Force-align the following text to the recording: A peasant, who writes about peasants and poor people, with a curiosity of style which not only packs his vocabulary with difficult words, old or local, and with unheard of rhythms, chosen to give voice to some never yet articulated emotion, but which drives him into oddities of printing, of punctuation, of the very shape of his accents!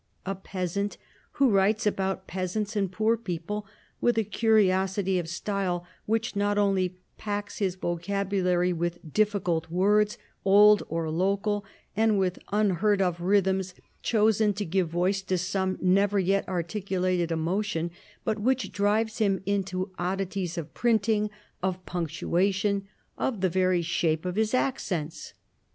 A 0.25 0.33
peasant, 0.33 0.97
who 1.33 1.51
writes 1.51 1.85
about 1.85 2.25
peasants 2.25 2.75
and 2.75 2.91
poor 2.91 3.15
people, 3.15 3.67
with 4.01 4.17
a 4.17 4.23
curiosity 4.23 5.19
of 5.19 5.29
style 5.29 5.85
which 6.07 6.35
not 6.35 6.57
only 6.57 6.97
packs 7.19 7.59
his 7.59 7.75
vocabulary 7.75 8.73
with 8.73 9.13
difficult 9.13 9.69
words, 9.69 10.17
old 10.43 10.81
or 10.89 11.11
local, 11.11 11.63
and 11.95 12.17
with 12.17 12.39
unheard 12.51 12.99
of 12.99 13.21
rhythms, 13.21 13.75
chosen 14.01 14.53
to 14.53 14.65
give 14.65 14.89
voice 14.89 15.21
to 15.21 15.37
some 15.37 15.77
never 15.79 16.17
yet 16.17 16.49
articulated 16.49 17.31
emotion, 17.31 17.91
but 18.23 18.39
which 18.39 18.71
drives 18.71 19.19
him 19.19 19.39
into 19.45 19.91
oddities 19.99 20.57
of 20.57 20.73
printing, 20.73 21.29
of 21.61 21.85
punctuation, 21.85 22.87
of 23.19 23.41
the 23.41 23.49
very 23.49 23.83
shape 23.83 24.25
of 24.25 24.35
his 24.35 24.55
accents! 24.55 25.35